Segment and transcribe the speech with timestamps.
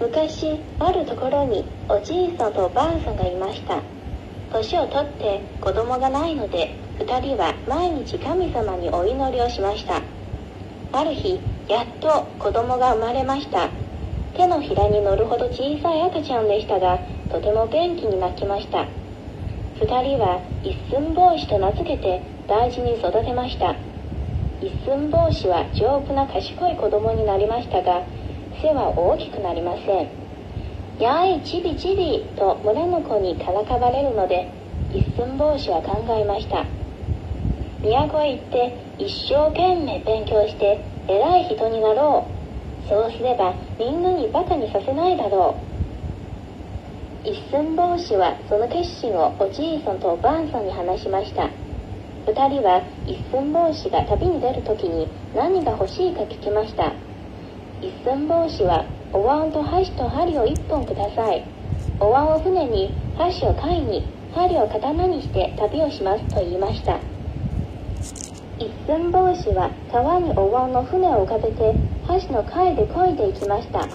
[0.00, 3.80] 昔あるところにおじいさんとおばあさんがいました。
[4.52, 10.02] 年を取って子供がないので2人は毎日神様にお祈りをしました。
[10.92, 13.70] ある日やっと子供が生まれました。
[14.36, 16.98] 手のひらに乗るほど小さい赤ちゃんでしたが
[17.30, 18.86] とても元気に泣きました。
[19.78, 23.76] 2人は一寸法師と名付けて大事に育てました。
[24.60, 28.02] 一寸法師は丈夫な賢い子供になりましたが
[28.60, 30.08] 背は大きくなりません。
[30.98, 34.48] やいちびちびと村の子にからかわれるので
[34.92, 36.66] 一寸法師は考えました。
[37.82, 37.88] 都
[38.22, 40.78] へ行って一生懸命勉強して
[41.08, 42.88] 偉い人になろう。
[42.88, 45.56] そうすればみんなにバカにさせないだろ
[47.24, 47.28] う。
[47.28, 51.50] 一寸法師はその決心をおじいさんとおばあさんに話しました。
[52.26, 57.03] 2人は一寸法師が旅に出る時に何が欲しいか聞きました。
[57.84, 61.44] 一寸法師はお椀と箸と針を1本ください。
[62.00, 66.96] お椀を船に箸を貝に針を刀にして旅をしますと言いました。
[68.58, 73.86] 一寸法師は川にお椀の船を浮かべて箸の貝で漕いでいきました。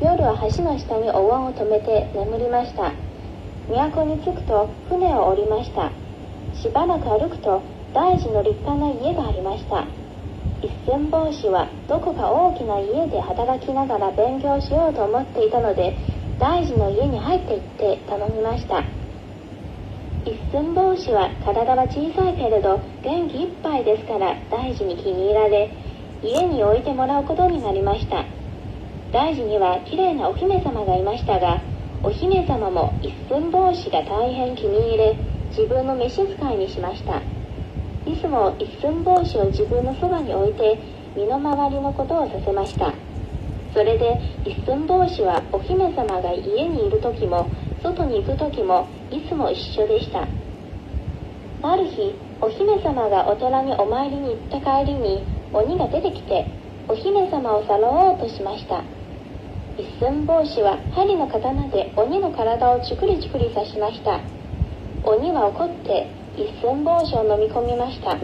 [0.00, 2.92] 夜は橋の下にお椀を止めて眠りました。
[3.66, 5.90] 都に着くと船を降りました。
[6.54, 9.88] しばらく歩くと大寺の立派な家がありました。
[10.88, 15.94] 一寸法師はどこか大きな家で働きながら勉強しようと思っていたので
[16.40, 18.80] 大寺の家に入っていって頼みました。
[20.24, 25.68] 一寸法師は体は小さいけれど元気いっぱいですから大寺に気に入られ
[26.22, 28.24] 家に置いてもらうことになりました。
[29.12, 31.60] 大寺には綺麗なお姫様がいましたが
[32.02, 35.16] お姫様も一寸法師が大変気に入れ
[35.50, 37.20] 自分の召使いにしました。
[38.08, 40.80] いつも一寸法師を自分のそばに置いて
[41.14, 42.94] 身の回りのことをさせました。
[43.74, 47.50] それで一寸法師はお姫様が家にいる時も
[47.82, 50.26] 外に行く時もいつも一緒でした。
[51.60, 56.48] ある日お姫様がお寺にお参りに行った帰りに鬼が出てきて
[56.88, 58.84] お姫様をさらおうとしました。
[59.76, 64.37] 一寸法師は針の刀で鬼の体をちくりちくり刺しました。
[65.04, 68.18] 鬼は怒って一寸法師を飲み込みました。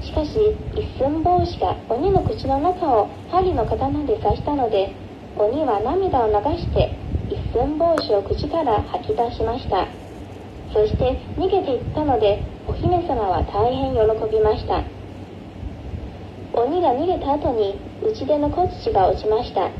[0.00, 0.30] しかし
[0.74, 4.94] 一寸法師が鬼の口の中を針の刀で刺したので
[5.36, 6.98] 鬼は涙を流して
[7.28, 9.86] 一寸法師を口から吐き出しました。
[10.72, 14.00] そして逃げていったのでお姫様は大変喜
[14.30, 14.84] びました。
[16.54, 19.70] 鬼が逃げた後に打ち出の小槌が落ちました。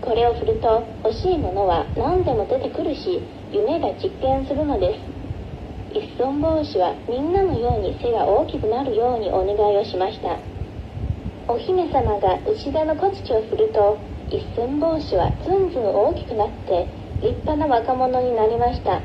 [0.00, 3.22] これを振ると欲しいものは何でも出てくるし
[3.52, 5.09] 夢が実現するのです。
[5.92, 10.38] 一寸法師はみんなのように背が大きくなるようにお願いをしました。
[11.48, 13.98] お姫様が牛田の小槌を振ると
[14.30, 16.86] 一寸法師はずんずん大きくなって
[17.22, 19.02] 立派な若者になりました。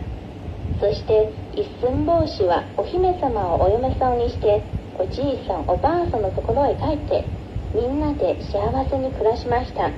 [0.79, 4.61] そして一寸法師はお姫様をお嫁さんにして
[4.99, 7.25] おじいさんおばあさんのところへ帰って
[7.73, 9.89] みんなで幸せに暮らしました。